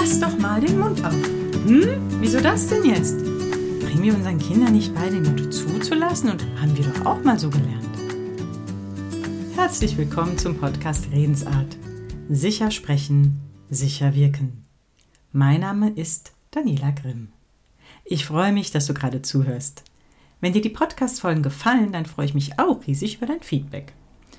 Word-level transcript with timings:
Lass 0.00 0.18
doch 0.18 0.38
mal 0.38 0.62
den 0.62 0.78
Mund 0.78 1.04
auf. 1.04 1.12
Hm? 1.12 2.00
Wieso 2.20 2.40
das 2.40 2.68
denn 2.68 2.86
jetzt? 2.86 3.18
Bringen 3.18 4.02
wir 4.02 4.14
unseren 4.14 4.38
Kindern 4.38 4.72
nicht 4.72 4.94
bei, 4.94 5.10
den 5.10 5.22
Mund 5.22 5.52
zuzulassen 5.52 6.30
und 6.30 6.42
haben 6.58 6.74
wir 6.74 6.86
doch 6.86 7.04
auch 7.04 7.22
mal 7.22 7.38
so 7.38 7.50
gelernt. 7.50 7.84
Herzlich 9.56 9.98
willkommen 9.98 10.38
zum 10.38 10.56
Podcast 10.56 11.10
Redensart. 11.12 11.76
Sicher 12.30 12.70
sprechen, 12.70 13.40
sicher 13.68 14.14
wirken. 14.14 14.64
Mein 15.32 15.60
Name 15.60 15.90
ist 15.90 16.32
Daniela 16.50 16.92
Grimm. 16.92 17.28
Ich 18.06 18.24
freue 18.24 18.54
mich, 18.54 18.70
dass 18.70 18.86
du 18.86 18.94
gerade 18.94 19.20
zuhörst. 19.20 19.84
Wenn 20.40 20.54
dir 20.54 20.62
die 20.62 20.70
Podcast-Folgen 20.70 21.42
gefallen, 21.42 21.92
dann 21.92 22.06
freue 22.06 22.24
ich 22.24 22.32
mich 22.32 22.58
auch 22.58 22.86
riesig 22.86 23.18
über 23.18 23.26
dein 23.26 23.42
Feedback. 23.42 23.92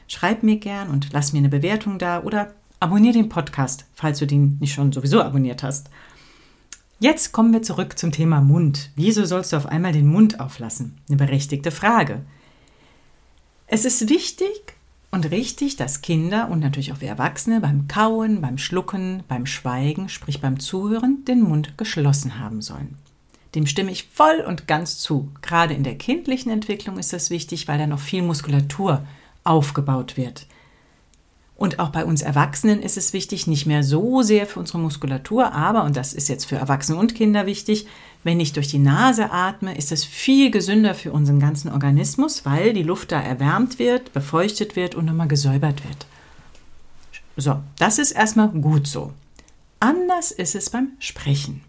Schreib 0.08 0.42
mir 0.42 0.58
gern 0.58 0.90
und 0.90 1.14
lass 1.14 1.34
mir 1.34 1.40
eine 1.40 1.50
Bewertung 1.50 2.00
da 2.00 2.24
oder 2.24 2.56
abonniere 2.82 3.14
den 3.14 3.30
Podcast, 3.30 3.86
falls 3.94 4.20
du 4.20 4.28
den 4.28 4.58
nicht 4.60 4.74
schon 4.74 4.92
sowieso 4.92 5.22
abonniert 5.22 5.64
hast. 5.64 5.90
Jetzt 7.00 7.32
kommen 7.32 7.54
wir 7.54 7.62
zurück 7.62 7.98
zum 7.98 8.12
Thema 8.12 8.42
Mund. 8.42 8.90
Wieso 8.96 9.24
sollst 9.26 9.54
du 9.54 9.58
auf 9.58 9.68
einmal 9.68 9.94
den 9.94 10.08
Mund 10.08 10.40
auflassen? 10.40 10.98
Eine 11.08 11.18
berechtigte 11.18 11.72
Frage. 11.72 12.22
Es 13.68 13.86
ist 13.86 14.10
wichtig 14.10 14.76
und 15.12 15.30
richtig, 15.30 15.78
dass 15.78 16.02
Kinder 16.02 16.50
und 16.50 16.60
natürlich 16.60 16.92
auch 16.92 17.02
wir 17.02 17.10
Erwachsene 17.10 17.62
beim 17.62 17.88
Kauen, 17.88 18.42
beim 18.42 18.58
Schlucken, 18.58 19.24
beim 19.28 19.46
Schweigen, 19.46 20.10
sprich 20.10 20.42
beim 20.42 20.60
Zuhören, 20.60 21.24
den 21.26 21.42
Mund 21.42 21.78
geschlossen 21.78 22.40
haben 22.40 22.62
sollen. 22.62 22.98
Dem 23.54 23.68
stimme 23.68 23.92
ich 23.92 24.08
voll 24.12 24.44
und 24.48 24.68
ganz 24.68 24.98
zu. 24.98 25.32
Gerade 25.42 25.74
in 25.74 25.84
der 25.84 25.98
kindlichen 25.98 26.52
Entwicklung 26.52 26.98
ist 26.98 27.14
das 27.14 27.30
wichtig, 27.30 27.68
weil 27.68 27.78
da 27.78 27.86
noch 27.86 28.00
viel 28.00 28.24
Muskulatur 28.24 29.06
aufgebaut 29.44 30.18
wird. 30.18 30.48
Und 31.62 31.78
auch 31.78 31.90
bei 31.90 32.06
uns 32.06 32.24
Erwachsenen 32.24 32.82
ist 32.82 32.98
es 32.98 33.14
wichtig, 33.14 33.46
nicht 33.46 33.68
mehr 33.68 33.84
so 33.84 34.24
sehr 34.24 34.48
für 34.48 34.60
unsere 34.60 34.80
Muskulatur, 34.80 35.54
aber, 35.54 35.84
und 35.84 35.96
das 35.96 36.12
ist 36.12 36.28
jetzt 36.28 36.46
für 36.46 36.56
Erwachsene 36.56 36.98
und 36.98 37.14
Kinder 37.14 37.46
wichtig, 37.46 37.86
wenn 38.24 38.40
ich 38.40 38.54
durch 38.54 38.68
die 38.68 38.80
Nase 38.80 39.30
atme, 39.30 39.78
ist 39.78 39.92
es 39.92 40.04
viel 40.04 40.50
gesünder 40.50 40.96
für 40.96 41.12
unseren 41.12 41.40
ganzen 41.40 41.72
Organismus, 41.72 42.48
weil 42.48 42.74
die 42.74 42.82
Luft 42.82 43.12
da 43.12 43.22
erwärmt 43.22 43.78
wird, 43.78 44.12
befeuchtet 44.12 44.76
wird 44.76 44.96
und 44.96 45.06
nochmal 45.06 45.28
gesäubert 45.28 45.88
wird. 45.88 46.08
So, 47.38 47.60
das 47.78 48.00
ist 48.00 48.14
erstmal 48.14 48.50
gut 48.50 48.88
so. 48.88 49.14
Anders 49.80 50.32
ist 50.32 50.56
es 50.56 50.72
beim 50.72 50.94
Sprechen. 50.98 51.62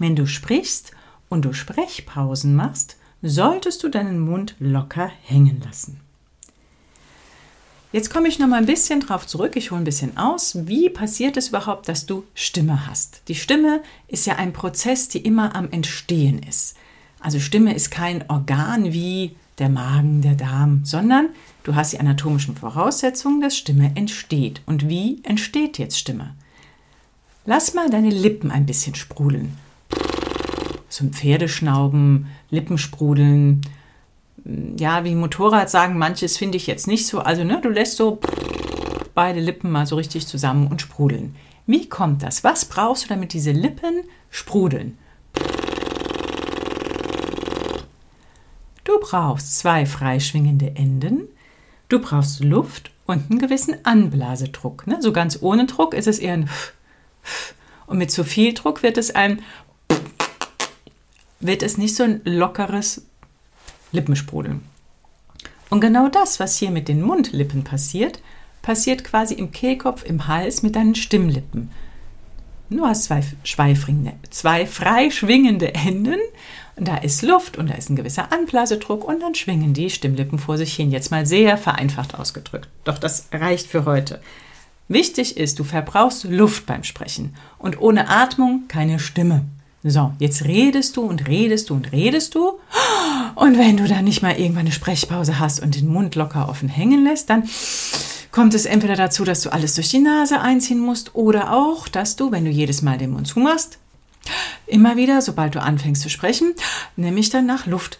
Wenn 0.00 0.16
du 0.16 0.26
sprichst 0.26 0.90
und 1.28 1.44
du 1.44 1.52
Sprechpausen 1.52 2.56
machst, 2.56 2.96
solltest 3.22 3.84
du 3.84 3.90
deinen 3.90 4.18
Mund 4.18 4.56
locker 4.58 5.08
hängen 5.22 5.62
lassen. 5.64 6.00
Jetzt 7.92 8.10
komme 8.10 8.28
ich 8.28 8.38
noch 8.38 8.48
mal 8.48 8.56
ein 8.56 8.66
bisschen 8.66 9.00
drauf 9.00 9.26
zurück. 9.26 9.54
Ich 9.54 9.70
hole 9.70 9.82
ein 9.82 9.84
bisschen 9.84 10.16
aus. 10.16 10.66
Wie 10.66 10.88
passiert 10.88 11.36
es 11.36 11.48
überhaupt, 11.48 11.88
dass 11.88 12.06
du 12.06 12.24
Stimme 12.34 12.86
hast? 12.86 13.20
Die 13.28 13.34
Stimme 13.34 13.82
ist 14.08 14.26
ja 14.26 14.36
ein 14.36 14.54
Prozess, 14.54 15.08
die 15.08 15.18
immer 15.18 15.54
am 15.54 15.70
Entstehen 15.70 16.38
ist. 16.42 16.74
Also 17.20 17.38
Stimme 17.38 17.74
ist 17.74 17.90
kein 17.90 18.24
Organ 18.30 18.94
wie 18.94 19.36
der 19.58 19.68
Magen, 19.68 20.22
der 20.22 20.36
Darm, 20.36 20.80
sondern 20.84 21.28
du 21.64 21.74
hast 21.74 21.92
die 21.92 22.00
anatomischen 22.00 22.56
Voraussetzungen, 22.56 23.42
dass 23.42 23.58
Stimme 23.58 23.92
entsteht. 23.94 24.62
Und 24.64 24.88
wie 24.88 25.20
entsteht 25.22 25.76
jetzt 25.76 25.98
Stimme? 25.98 26.34
Lass 27.44 27.74
mal 27.74 27.90
deine 27.90 28.10
Lippen 28.10 28.50
ein 28.50 28.64
bisschen 28.64 28.94
sprudeln. 28.94 29.58
So 30.88 31.04
ein 31.04 31.12
Pferdeschnauben, 31.12 32.28
Lippen 32.48 32.78
sprudeln 32.78 33.60
ja, 34.44 35.04
wie 35.04 35.14
Motorrad 35.14 35.70
sagen, 35.70 35.98
manches 35.98 36.36
finde 36.36 36.56
ich 36.56 36.66
jetzt 36.66 36.86
nicht 36.86 37.06
so. 37.06 37.20
Also, 37.20 37.44
ne, 37.44 37.60
du 37.60 37.68
lässt 37.68 37.96
so 37.96 38.18
beide 39.14 39.40
Lippen 39.40 39.70
mal 39.70 39.86
so 39.86 39.96
richtig 39.96 40.26
zusammen 40.26 40.66
und 40.66 40.80
sprudeln. 40.80 41.36
Wie 41.66 41.88
kommt 41.88 42.22
das? 42.22 42.42
Was 42.42 42.64
brauchst 42.64 43.04
du, 43.04 43.08
damit 43.08 43.32
diese 43.32 43.52
Lippen 43.52 44.02
sprudeln? 44.30 44.98
Du 48.84 48.98
brauchst 49.00 49.58
zwei 49.58 49.86
freischwingende 49.86 50.74
Enden, 50.74 51.28
du 51.88 52.00
brauchst 52.00 52.42
Luft 52.42 52.90
und 53.06 53.30
einen 53.30 53.38
gewissen 53.38 53.76
Anblasedruck. 53.84 54.86
Ne? 54.86 54.98
So 55.00 55.12
ganz 55.12 55.38
ohne 55.40 55.66
Druck 55.66 55.94
ist 55.94 56.08
es 56.08 56.18
eher 56.18 56.34
ein 56.34 56.50
und 57.86 57.98
mit 57.98 58.10
zu 58.10 58.24
viel 58.24 58.54
Druck 58.54 58.82
wird 58.82 58.98
es 58.98 59.14
ein 59.14 59.42
wird 61.40 61.62
es 61.62 61.76
nicht 61.76 61.94
so 61.94 62.04
ein 62.04 62.20
lockeres 62.24 63.06
Lippensprudeln. 63.92 64.62
Und 65.70 65.80
genau 65.80 66.08
das, 66.08 66.40
was 66.40 66.58
hier 66.58 66.70
mit 66.70 66.88
den 66.88 67.00
Mundlippen 67.00 67.64
passiert, 67.64 68.20
passiert 68.60 69.04
quasi 69.04 69.34
im 69.34 69.52
Kehlkopf, 69.52 70.04
im 70.04 70.26
Hals 70.26 70.62
mit 70.62 70.76
deinen 70.76 70.94
Stimmlippen. 70.94 71.70
Du 72.70 72.86
hast 72.86 73.04
zwei, 73.04 73.22
zwei 74.30 74.66
frei 74.66 75.10
schwingende 75.10 75.74
Enden 75.74 76.18
und 76.76 76.88
da 76.88 76.96
ist 76.96 77.22
Luft 77.22 77.58
und 77.58 77.68
da 77.68 77.74
ist 77.74 77.90
ein 77.90 77.96
gewisser 77.96 78.32
Anblasedruck 78.32 79.04
und 79.04 79.20
dann 79.20 79.34
schwingen 79.34 79.74
die 79.74 79.90
Stimmlippen 79.90 80.38
vor 80.38 80.56
sich 80.56 80.74
hin. 80.74 80.90
Jetzt 80.90 81.10
mal 81.10 81.26
sehr 81.26 81.58
vereinfacht 81.58 82.18
ausgedrückt. 82.18 82.68
Doch 82.84 82.98
das 82.98 83.28
reicht 83.32 83.66
für 83.66 83.84
heute. 83.84 84.20
Wichtig 84.88 85.36
ist, 85.36 85.58
du 85.58 85.64
verbrauchst 85.64 86.24
Luft 86.24 86.66
beim 86.66 86.84
Sprechen 86.84 87.34
und 87.58 87.80
ohne 87.80 88.08
Atmung 88.08 88.64
keine 88.68 88.98
Stimme. 88.98 89.44
So, 89.84 90.12
jetzt 90.20 90.44
redest 90.44 90.96
du 90.96 91.02
und 91.02 91.26
redest 91.26 91.70
du 91.70 91.74
und 91.74 91.90
redest 91.90 92.36
du. 92.36 92.52
Und 93.34 93.58
wenn 93.58 93.76
du 93.76 93.88
dann 93.88 94.04
nicht 94.04 94.22
mal 94.22 94.38
irgendwann 94.38 94.66
eine 94.66 94.72
Sprechpause 94.72 95.40
hast 95.40 95.60
und 95.60 95.74
den 95.74 95.88
Mund 95.88 96.14
locker 96.14 96.48
offen 96.48 96.68
hängen 96.68 97.02
lässt, 97.02 97.30
dann 97.30 97.48
kommt 98.30 98.54
es 98.54 98.64
entweder 98.64 98.94
dazu, 98.94 99.24
dass 99.24 99.40
du 99.40 99.50
alles 99.52 99.74
durch 99.74 99.88
die 99.88 99.98
Nase 99.98 100.40
einziehen 100.40 100.78
musst 100.78 101.14
oder 101.14 101.52
auch, 101.52 101.88
dass 101.88 102.14
du, 102.14 102.30
wenn 102.30 102.44
du 102.44 102.50
jedes 102.50 102.82
Mal 102.82 102.98
den 102.98 103.10
Mund 103.10 103.26
zumachst, 103.26 103.78
immer 104.66 104.96
wieder, 104.96 105.20
sobald 105.20 105.54
du 105.56 105.62
anfängst 105.62 106.02
zu 106.02 106.08
sprechen, 106.08 106.54
nämlich 106.96 107.30
dann 107.30 107.46
nach 107.46 107.66
Luft 107.66 107.98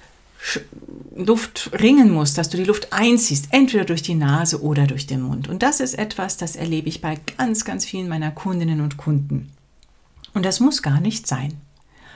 Luft 1.14 1.70
ringen 1.80 2.10
musst, 2.10 2.36
dass 2.36 2.48
du 2.48 2.56
die 2.56 2.64
Luft 2.64 2.92
einziehst, 2.92 3.48
entweder 3.50 3.84
durch 3.84 4.02
die 4.02 4.16
Nase 4.16 4.60
oder 4.60 4.88
durch 4.88 5.06
den 5.06 5.22
Mund. 5.22 5.48
Und 5.48 5.62
das 5.62 5.78
ist 5.78 5.94
etwas, 5.94 6.36
das 6.36 6.56
erlebe 6.56 6.88
ich 6.88 7.00
bei 7.00 7.18
ganz, 7.38 7.64
ganz 7.64 7.84
vielen 7.84 8.08
meiner 8.08 8.32
Kundinnen 8.32 8.80
und 8.80 8.96
Kunden. 8.96 9.52
Und 10.34 10.44
das 10.44 10.58
muss 10.58 10.82
gar 10.82 11.00
nicht 11.00 11.28
sein. 11.28 11.61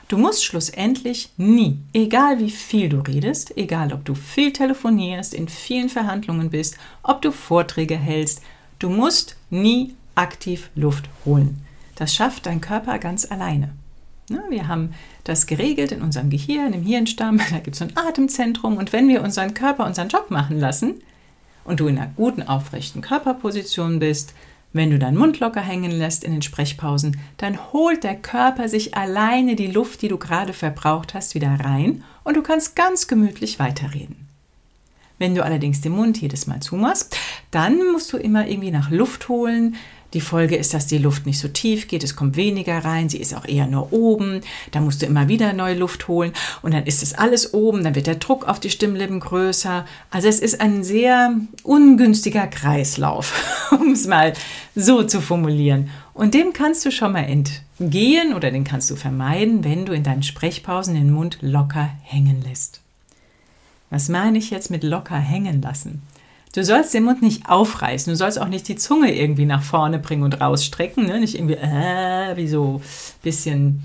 Du 0.09 0.19
musst 0.19 0.45
schlussendlich 0.45 1.31
nie, 1.37 1.79
egal 1.93 2.39
wie 2.39 2.51
viel 2.51 2.89
du 2.89 2.99
redest, 2.99 3.57
egal 3.57 3.93
ob 3.93 4.05
du 4.05 4.15
viel 4.15 4.53
telefonierst, 4.53 5.35
in 5.35 5.49
vielen 5.49 5.89
Verhandlungen 5.89 6.51
bist, 6.51 6.77
ob 7.03 7.23
du 7.23 7.33
Vorträge 7.33 7.97
hältst, 7.97 8.41
du 8.79 8.89
musst 8.89 9.37
nie 9.51 9.95
aktiv 10.15 10.71
Luft 10.77 11.09
holen. 11.25 11.61
Das 11.97 12.15
schafft 12.15 12.47
dein 12.47 12.61
Körper 12.61 13.01
ganz 13.01 13.29
alleine. 13.29 13.75
Wir 14.49 14.69
haben 14.69 14.95
das 15.25 15.47
geregelt 15.47 15.91
in 15.91 16.03
unserem 16.03 16.31
Gehirn, 16.31 16.73
im 16.73 16.83
Hirnstamm, 16.83 17.39
da 17.51 17.59
gibt 17.59 17.75
es 17.75 17.83
ein 17.83 17.97
Atemzentrum 17.97 18.77
und 18.77 18.93
wenn 18.93 19.09
wir 19.09 19.23
unseren 19.23 19.55
Körper 19.55 19.87
unseren 19.87 20.09
Job 20.09 20.31
machen 20.31 20.61
lassen 20.61 21.03
und 21.65 21.81
du 21.81 21.89
in 21.89 21.99
einer 21.99 22.13
guten, 22.15 22.45
aufrechten 22.45 23.01
Körperposition 23.01 23.99
bist, 23.99 24.35
wenn 24.77 24.91
du 24.91 24.99
deinen 24.99 25.17
Mund 25.17 25.41
locker 25.41 25.61
hängen 25.61 25.91
lässt 25.91 26.25
in 26.25 26.33
den 26.33 26.43
Sprechpausen, 26.43 27.19
dann 27.37 27.73
holt 27.73 28.05
der 28.05 28.17
Körper 28.17 28.69
sich 28.69 28.97
alleine 28.97 29.57
die 29.57 29.67
Luft, 29.67 30.03
die 30.03 30.09
du 30.09 30.19
gerade 30.19 30.53
verbraucht 30.53 31.15
hast, 31.15 31.35
wieder 31.35 31.59
rein 31.61 32.05
und 32.25 32.37
du 32.37 32.43
kannst 32.43 32.77
ganz 32.77 33.09
gemütlich 33.09 33.59
weiterreden. 33.59 34.17
Wenn 35.19 35.35
du 35.35 35.43
allerdings 35.43 35.81
den 35.81 35.93
Mund 35.93 36.21
jedes 36.21 36.47
Mal 36.47 36.61
zumachst, 36.61 37.17
dann 37.51 37.79
musst 37.93 38.13
du 38.13 38.19
immer 38.19 38.47
irgendwie 38.47 38.71
nach 38.71 38.91
Luft 38.91 39.29
holen, 39.29 39.77
die 40.17 40.23
Folge 40.23 40.57
ist, 40.57 40.73
dass 40.73 40.87
die 40.87 40.97
Luft 40.97 41.27
nicht 41.27 41.39
so 41.39 41.47
tief 41.47 41.89
geht, 41.89 42.03
es 42.03 42.17
kommt 42.17 42.37
weniger 42.37 42.79
rein, 42.79 43.11
sie 43.11 43.19
ist 43.19 43.35
auch 43.35 43.45
eher 43.45 43.67
nur 43.67 43.93
oben, 43.93 44.41
da 44.71 44.81
musst 44.81 45.03
du 45.03 45.07
immer 45.07 45.29
wieder 45.29 45.53
neue 45.53 45.75
Luft 45.75 46.09
holen 46.09 46.33
und 46.63 46.73
dann 46.73 46.87
ist 46.87 47.03
es 47.03 47.13
alles 47.13 47.53
oben, 47.53 47.85
dann 47.85 47.95
wird 47.95 48.07
der 48.07 48.15
Druck 48.15 48.49
auf 48.49 48.59
die 48.59 48.71
Stimmlippen 48.71 49.21
größer. 49.21 49.85
Also 50.11 50.27
es 50.27 50.41
ist 50.41 50.63
ein 50.63 50.83
sehr 50.85 51.35
ungünstiger 51.65 52.47
Kreislauf, 52.47 53.69
um 53.79 53.93
es 53.93 54.07
mal 54.07 54.33
so 54.75 55.03
zu 55.03 55.21
formulieren. 55.21 55.91
Und 56.15 56.33
dem 56.33 56.55
kannst 56.55 56.87
du 56.87 56.91
schon 56.91 57.13
mal 57.13 57.25
entgehen 57.29 58.33
oder 58.33 58.51
den 58.51 58.65
kannst 58.65 58.91
du 58.91 58.97
vermeiden, 58.97 59.65
wenn 59.65 59.85
du 59.85 59.93
in 59.93 60.03
deinen 60.03 60.23
Sprechpausen 60.23 60.95
den 60.95 61.11
Mund 61.11 61.37
locker 61.43 61.91
hängen 62.03 62.43
lässt. 62.43 62.81
Was 63.91 64.09
meine 64.09 64.39
ich 64.39 64.49
jetzt 64.49 64.71
mit 64.71 64.83
locker 64.83 65.19
hängen 65.19 65.61
lassen? 65.61 66.01
Du 66.57 66.65
sollst 66.65 66.95
den 66.95 67.05
Mund 67.05 67.21
nicht 67.21 67.51
aufreißen, 67.51 68.11
du 68.11 68.17
sollst 68.17 68.41
auch 68.41 68.49
nicht 68.49 68.67
die 68.67 68.77
Zunge 68.77 69.15
irgendwie 69.15 69.45
nach 69.45 69.63
vorne 69.63 69.99
bringen 69.99 70.23
und 70.23 70.41
rausstrecken, 70.41 71.05
ne? 71.05 71.21
nicht 71.21 71.35
irgendwie 71.35 71.57
äh, 71.57 72.35
wie 72.35 72.49
so 72.49 72.77
ein 72.77 72.83
bisschen 73.23 73.83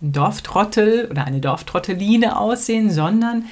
ein 0.00 0.12
Dorftrottel 0.12 1.08
oder 1.10 1.24
eine 1.24 1.40
Dorftrotteline 1.40 2.38
aussehen, 2.38 2.92
sondern 2.92 3.46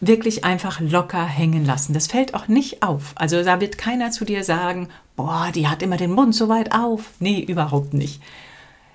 wirklich 0.00 0.44
einfach 0.44 0.80
locker 0.80 1.24
hängen 1.24 1.64
lassen. 1.64 1.92
Das 1.92 2.08
fällt 2.08 2.34
auch 2.34 2.48
nicht 2.48 2.82
auf. 2.82 3.12
Also 3.14 3.44
da 3.44 3.60
wird 3.60 3.78
keiner 3.78 4.10
zu 4.10 4.24
dir 4.24 4.42
sagen, 4.42 4.88
boah, 5.14 5.50
die 5.54 5.68
hat 5.68 5.80
immer 5.80 5.96
den 5.96 6.10
Mund 6.10 6.34
so 6.34 6.48
weit 6.48 6.72
auf. 6.72 7.10
Nee, 7.20 7.38
überhaupt 7.38 7.94
nicht. 7.94 8.20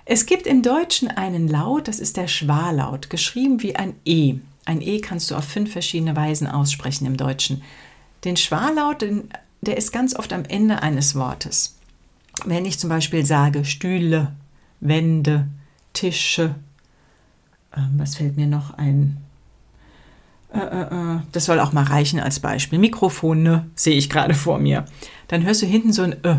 Es 0.04 0.26
gibt 0.26 0.46
im 0.46 0.64
Deutschen 0.64 1.08
einen 1.08 1.48
Laut, 1.48 1.88
das 1.88 2.00
ist 2.00 2.18
der 2.18 2.28
Schwarlaut, 2.28 3.10
geschrieben 3.10 3.64
wie 3.64 3.78
ein 3.78 3.96
E. 4.04 4.36
Ein 4.66 4.82
E 4.82 5.00
kannst 5.00 5.32
du 5.32 5.36
auf 5.36 5.46
fünf 5.46 5.72
verschiedene 5.72 6.18
Weisen 6.18 6.48
aussprechen 6.48 7.06
im 7.06 7.16
Deutschen. 7.16 7.62
Den 8.26 8.38
Schwarlaut, 8.38 9.02
den, 9.02 9.30
der 9.62 9.78
ist 9.78 9.92
ganz 9.94 10.16
oft 10.16 10.34
am 10.34 10.44
Ende 10.46 10.82
eines 10.82 11.16
Wortes. 11.16 11.78
Wenn 12.44 12.66
ich 12.66 12.80
zum 12.80 12.90
Beispiel 12.90 13.26
sage 13.26 13.64
Stühle, 13.64 14.34
Wände, 14.80 15.48
Tische. 15.94 16.56
Ähm, 17.76 17.94
was 17.98 18.16
fällt 18.16 18.36
mir 18.36 18.48
noch 18.48 18.74
ein? 18.78 19.18
Äh, 20.54 20.60
äh, 20.60 20.82
äh, 20.82 21.20
das 21.32 21.46
soll 21.46 21.60
auch 21.60 21.72
mal 21.72 21.84
reichen 21.84 22.20
als 22.20 22.40
Beispiel. 22.40 22.80
Mikrofone 22.80 23.70
sehe 23.76 23.96
ich 23.98 24.10
gerade 24.10 24.34
vor 24.34 24.60
mir. 24.60 24.86
Dann 25.28 25.44
hörst 25.44 25.62
du 25.62 25.66
hinten 25.66 25.94
so 25.94 26.04
ein 26.04 26.16
Ö. 26.24 26.36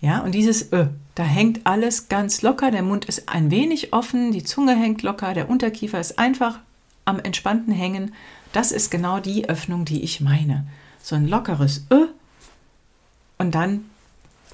Ja, 0.00 0.20
und 0.20 0.34
dieses 0.34 0.72
Ö, 0.72 0.86
da 1.14 1.22
hängt 1.22 1.64
alles 1.64 2.08
ganz 2.08 2.42
locker. 2.42 2.70
Der 2.70 2.82
Mund 2.82 3.04
ist 3.04 3.28
ein 3.28 3.50
wenig 3.50 3.92
offen, 3.92 4.32
die 4.32 4.42
Zunge 4.42 4.74
hängt 4.74 5.02
locker, 5.02 5.34
der 5.34 5.48
Unterkiefer 5.48 6.00
ist 6.00 6.18
einfach 6.18 6.58
am 7.04 7.20
entspannten 7.20 7.72
Hängen. 7.72 8.12
Das 8.52 8.72
ist 8.72 8.90
genau 8.90 9.20
die 9.20 9.48
Öffnung, 9.48 9.84
die 9.84 10.02
ich 10.02 10.20
meine. 10.20 10.66
So 11.02 11.16
ein 11.16 11.28
lockeres 11.28 11.86
Ö. 11.90 12.06
Und 13.38 13.54
dann 13.54 13.90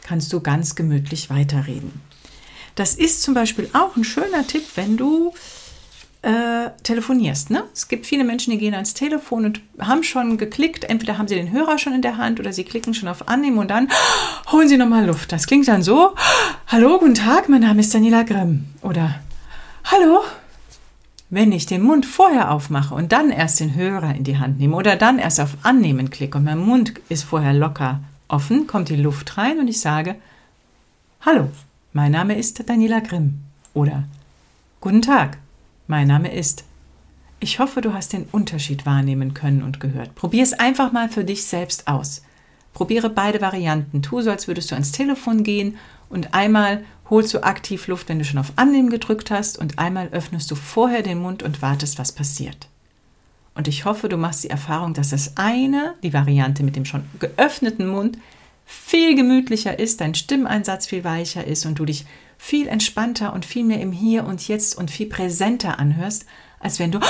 kannst 0.03 0.33
du 0.33 0.41
ganz 0.41 0.75
gemütlich 0.75 1.31
weiterreden. 1.31 2.01
Das 2.75 2.95
ist 2.95 3.23
zum 3.23 3.35
Beispiel 3.35 3.69
auch 3.73 3.97
ein 3.97 4.05
schöner 4.05 4.47
Tipp, 4.47 4.65
wenn 4.77 4.97
du 4.97 5.35
äh, 6.23 6.71
telefonierst. 6.83 7.51
Ne? 7.51 7.65
Es 7.73 7.89
gibt 7.89 8.07
viele 8.07 8.25
Menschen, 8.25 8.51
die 8.51 8.59
gehen 8.59 8.75
ans 8.75 8.95
Telefon 8.95 9.45
und 9.45 9.61
haben 9.79 10.03
schon 10.03 10.39
geklickt. 10.39 10.85
Entweder 10.85 11.19
haben 11.19 11.29
sie 11.29 11.35
den 11.35 11.53
Hörer 11.53 11.79
schon 11.79 11.93
in 11.93 12.03
der 12.03 12.17
Hand 12.17 12.41
oder 12.41 12.53
sie 12.53 12.65
klicken 12.65 12.95
schon 12.95 13.09
auf 13.09 13.29
Annehmen 13.29 13.59
und 13.59 13.69
dann 13.71 13.89
holen 14.51 14.69
sie 14.69 14.77
nochmal 14.77 15.07
Luft. 15.07 15.33
Das 15.33 15.47
klingt 15.47 15.69
dann 15.69 15.83
so: 15.83 16.15
Hallo, 16.67 16.99
guten 16.99 17.15
Tag, 17.15 17.49
mein 17.49 17.61
Name 17.61 17.81
ist 17.81 17.95
Daniela 17.95 18.23
Grimm. 18.23 18.67
Oder 18.83 19.21
Hallo. 19.85 20.23
Wenn 21.31 21.53
ich 21.53 21.67
den 21.67 21.83
Mund 21.83 22.07
vorher 22.07 22.51
aufmache 22.51 22.95
und 22.95 23.13
dann 23.13 23.31
erst 23.31 23.61
den 23.61 23.75
Hörer 23.75 24.15
in 24.15 24.25
die 24.25 24.39
Hand 24.39 24.59
nehme 24.59 24.77
oder 24.77 24.97
dann 24.97 25.19
erst 25.19 25.41
auf 25.41 25.59
Annehmen 25.63 26.11
klicke 26.11 26.39
und 26.39 26.45
mein 26.45 26.59
Mund 26.59 26.95
ist 27.09 27.25
vorher 27.25 27.53
locker 27.53 28.01
offen, 28.29 28.67
kommt 28.67 28.89
die 28.89 28.97
Luft 28.97 29.37
rein 29.37 29.59
und 29.59 29.69
ich 29.69 29.81
sage: 29.81 30.17
Hallo, 31.21 31.51
mein 31.93 32.13
Name 32.13 32.39
ist 32.39 32.69
Daniela 32.69 33.01
Grimm 33.01 33.41
oder 33.75 34.05
Guten 34.81 35.03
Tag, 35.03 35.39
mein 35.89 36.07
Name 36.07 36.33
ist. 36.33 36.63
Ich 37.41 37.59
hoffe, 37.59 37.81
du 37.81 37.95
hast 37.95 38.13
den 38.13 38.27
Unterschied 38.31 38.87
wahrnehmen 38.87 39.35
können 39.35 39.65
und 39.65 39.81
gehört. 39.81 40.15
Probier 40.15 40.45
es 40.45 40.53
einfach 40.53 40.93
mal 40.93 41.09
für 41.09 41.25
dich 41.25 41.45
selbst 41.47 41.89
aus. 41.89 42.23
Probiere 42.75 43.11
beide 43.11 43.41
Varianten. 43.41 44.03
Tu 44.03 44.21
so, 44.21 44.31
als 44.31 44.47
würdest 44.47 44.71
du 44.71 44.77
ans 44.77 44.93
Telefon 44.93 45.43
gehen 45.43 45.79
und 46.09 46.33
einmal 46.33 46.85
holst 47.11 47.33
du 47.35 47.43
aktiv 47.43 47.87
Luft, 47.87 48.09
wenn 48.09 48.19
du 48.19 48.25
schon 48.25 48.39
auf 48.39 48.53
Annehmen 48.57 48.91
gedrückt 48.91 49.31
hast 49.31 49.59
und 49.59 49.79
einmal 49.79 50.09
öffnest 50.09 50.51
du 50.51 50.55
vorher 50.55 51.03
den 51.03 51.21
Mund 51.21 51.43
und 51.43 51.63
wartest, 51.63 51.99
was 51.99 52.13
passiert. 52.13 52.69
Und 53.55 53.67
ich 53.67 53.85
hoffe, 53.85 54.09
du 54.09 54.17
machst 54.17 54.45
die 54.45 54.51
Erfahrung, 54.51 54.95
dass 54.95 55.11
das 55.11 55.37
eine, 55.37 55.95
die 56.03 56.13
Variante 56.13 56.63
mit 56.63 56.77
dem 56.77 56.85
schon 56.85 57.05
geöffneten 57.19 57.89
Mund, 57.89 58.19
viel 58.67 59.17
gemütlicher 59.17 59.79
ist, 59.79 60.01
dein 60.01 60.15
Stimmeinsatz 60.15 60.87
viel 60.87 61.03
weicher 61.03 61.45
ist 61.45 61.65
und 61.67 61.79
du 61.79 61.85
dich 61.85 62.05
viel 62.37 62.69
entspannter 62.69 63.33
und 63.33 63.45
viel 63.45 63.65
mehr 63.65 63.81
im 63.81 63.93
Hier 63.93 64.25
und 64.25 64.47
Jetzt 64.47 64.77
und 64.77 64.91
viel 64.91 65.09
präsenter 65.09 65.79
anhörst, 65.79 66.27
als 66.61 66.79
wenn 66.79 66.93
du 66.93 67.01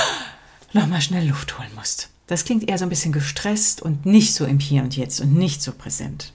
nochmal 0.73 1.01
schnell 1.01 1.27
Luft 1.27 1.59
holen 1.59 1.69
musst. 1.75 2.09
Das 2.27 2.45
klingt 2.45 2.67
eher 2.67 2.77
so 2.77 2.85
ein 2.85 2.89
bisschen 2.89 3.11
gestresst 3.11 3.81
und 3.81 4.05
nicht 4.05 4.33
so 4.33 4.45
im 4.45 4.59
Hier 4.59 4.83
und 4.83 4.95
Jetzt 4.95 5.19
und 5.19 5.35
nicht 5.35 5.61
so 5.61 5.71
präsent. 5.71 6.31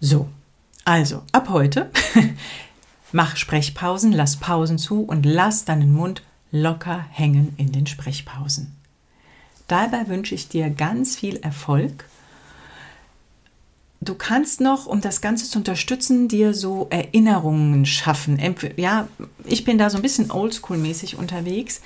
So, 0.00 0.28
also 0.84 1.22
ab 1.32 1.48
heute 1.48 1.90
mach 3.12 3.36
Sprechpausen, 3.36 4.12
lass 4.12 4.36
Pausen 4.36 4.78
zu 4.78 5.02
und 5.02 5.24
lass 5.24 5.64
deinen 5.64 5.92
Mund 5.92 6.22
locker 6.52 7.04
hängen 7.10 7.54
in 7.56 7.72
den 7.72 7.86
Sprechpausen. 7.86 8.76
Dabei 9.68 10.08
wünsche 10.08 10.34
ich 10.34 10.48
dir 10.48 10.70
ganz 10.70 11.16
viel 11.16 11.36
Erfolg 11.36 12.04
Du 14.02 14.14
kannst 14.14 14.62
noch, 14.62 14.86
um 14.86 15.02
das 15.02 15.20
Ganze 15.20 15.48
zu 15.48 15.58
unterstützen, 15.58 16.26
dir 16.26 16.54
so 16.54 16.86
Erinnerungen 16.88 17.84
schaffen. 17.84 18.38
Ja, 18.76 19.08
ich 19.44 19.64
bin 19.64 19.76
da 19.76 19.90
so 19.90 19.98
ein 19.98 20.02
bisschen 20.02 20.30
oldschool-mäßig 20.30 21.16
unterwegs. 21.16 21.82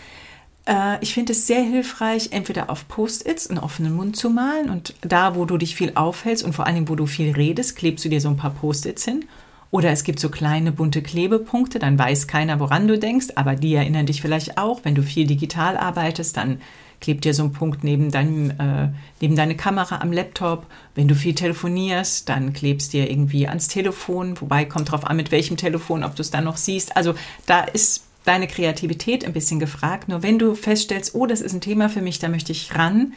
Äh, 0.67 1.03
ich 1.03 1.15
finde 1.15 1.33
es 1.33 1.47
sehr 1.47 1.63
hilfreich, 1.63 2.29
entweder 2.33 2.71
auf 2.71 2.89
Post-its 2.89 3.49
einen 3.49 3.59
offenen 3.59 3.95
Mund 3.95 4.17
zu 4.17 4.31
malen 4.31 4.71
und 4.71 4.95
da, 5.01 5.37
wo 5.37 5.45
du 5.45 5.57
dich 5.59 5.77
viel 5.77 5.93
aufhältst 5.95 6.45
und 6.45 6.55
vor 6.55 6.65
Dingen, 6.67 6.89
wo 6.89 6.95
du 6.95 7.07
viel 7.07 7.33
redest, 7.33 7.77
klebst 7.77 8.05
du 8.05 8.09
dir 8.09 8.21
so 8.21 8.29
ein 8.29 8.37
paar 8.37 8.55
Post-its 8.55 9.05
hin. 9.05 9.25
Oder 9.71 9.91
es 9.91 10.05
gibt 10.05 10.21
so 10.21 10.29
kleine 10.29 10.71
bunte 10.71 11.03
Klebepunkte, 11.03 11.81
dann 11.81 11.99
weiß 11.99 12.29
keiner, 12.29 12.61
woran 12.61 12.87
du 12.87 12.97
denkst, 12.97 13.31
aber 13.35 13.57
die 13.57 13.75
erinnern 13.75 14.07
dich 14.07 14.23
vielleicht 14.23 14.57
auch. 14.57 14.85
Wenn 14.85 14.95
du 14.95 15.03
viel 15.03 15.27
digital 15.27 15.77
arbeitest, 15.77 16.37
dann 16.37 16.61
klebt 17.01 17.25
dir 17.25 17.35
so 17.35 17.43
ein 17.43 17.53
Punkt 17.53 17.83
neben, 17.83 18.13
deinem, 18.13 18.51
äh, 18.51 18.91
neben 19.21 19.35
deine 19.35 19.57
Kamera 19.57 20.01
am 20.01 20.13
Laptop. 20.13 20.67
Wenn 20.95 21.09
du 21.09 21.17
viel 21.17 21.35
telefonierst, 21.35 22.29
dann 22.29 22.53
klebst 22.53 22.93
dir 22.93 23.11
irgendwie 23.11 23.49
ans 23.49 23.67
Telefon. 23.67 24.41
Wobei 24.41 24.65
kommt 24.65 24.93
drauf 24.93 25.05
an, 25.05 25.17
mit 25.17 25.33
welchem 25.33 25.57
Telefon, 25.57 26.05
ob 26.05 26.15
du 26.15 26.23
es 26.23 26.31
dann 26.31 26.45
noch 26.45 26.57
siehst. 26.57 26.97
Also 26.97 27.17
da 27.47 27.63
ist 27.63 28.05
deine 28.25 28.49
Kreativität 28.49 29.25
ein 29.25 29.33
bisschen 29.33 29.61
gefragt. 29.61 30.09
Nur 30.09 30.23
wenn 30.23 30.39
du 30.39 30.55
feststellst, 30.55 31.15
oh, 31.15 31.27
das 31.27 31.41
ist 31.41 31.55
ein 31.55 31.61
Thema 31.61 31.89
für 31.89 32.03
mich, 32.03 32.19
da 32.19 32.29
möchte 32.29 32.53
ich 32.53 32.75
ran, 32.75 33.13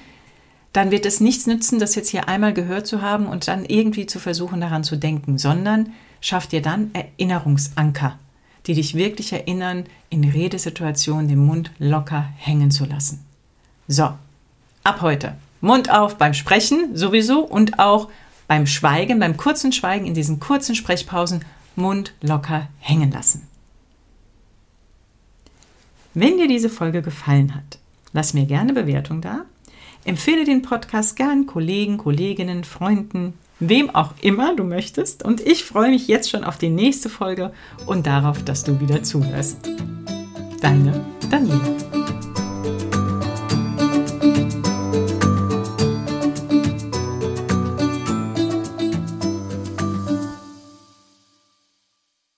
dann 0.73 0.91
wird 0.91 1.05
es 1.05 1.21
nichts 1.21 1.47
nützen, 1.47 1.79
das 1.79 1.95
jetzt 1.95 2.09
hier 2.09 2.27
einmal 2.27 2.53
gehört 2.53 2.85
zu 2.85 3.01
haben 3.01 3.25
und 3.25 3.47
dann 3.47 3.65
irgendwie 3.65 4.05
zu 4.05 4.19
versuchen, 4.19 4.61
daran 4.61 4.83
zu 4.83 4.95
denken, 4.95 5.37
sondern 5.37 5.93
schaff 6.21 6.45
dir 6.45 6.61
dann 6.61 6.91
Erinnerungsanker, 6.93 8.19
die 8.67 8.73
dich 8.73 8.93
wirklich 8.93 9.33
erinnern, 9.33 9.85
in 10.09 10.23
Redesituationen 10.23 11.27
den 11.27 11.43
Mund 11.43 11.71
locker 11.79 12.29
hängen 12.37 12.69
zu 12.69 12.85
lassen. 12.85 13.25
So, 13.87 14.09
ab 14.83 15.01
heute. 15.01 15.35
Mund 15.61 15.89
auf 15.89 16.17
beim 16.17 16.33
Sprechen 16.33 16.95
sowieso 16.95 17.39
und 17.39 17.79
auch 17.79 18.09
beim 18.47 18.67
Schweigen, 18.67 19.19
beim 19.19 19.37
kurzen 19.37 19.71
Schweigen 19.71 20.05
in 20.05 20.13
diesen 20.13 20.39
kurzen 20.39 20.75
Sprechpausen 20.75 21.43
Mund 21.75 22.13
locker 22.21 22.67
hängen 22.79 23.11
lassen. 23.11 23.47
Wenn 26.19 26.39
dir 26.39 26.47
diese 26.47 26.69
Folge 26.69 27.03
gefallen 27.03 27.53
hat, 27.53 27.77
lass 28.11 28.33
mir 28.33 28.47
gerne 28.47 28.73
Bewertung 28.73 29.21
da. 29.21 29.45
Empfehle 30.03 30.45
den 30.45 30.63
Podcast 30.63 31.15
gern 31.15 31.45
Kollegen, 31.45 31.99
Kolleginnen, 31.99 32.63
Freunden, 32.63 33.35
wem 33.59 33.93
auch 33.93 34.15
immer 34.23 34.55
du 34.55 34.63
möchtest. 34.63 35.23
Und 35.23 35.45
ich 35.45 35.63
freue 35.63 35.91
mich 35.91 36.07
jetzt 36.07 36.31
schon 36.31 36.43
auf 36.43 36.57
die 36.57 36.69
nächste 36.69 37.09
Folge 37.09 37.51
und 37.85 38.07
darauf, 38.07 38.43
dass 38.43 38.63
du 38.63 38.81
wieder 38.81 39.03
zuhörst. 39.03 39.69
Deine 40.59 41.05
Daniela. 41.29 42.06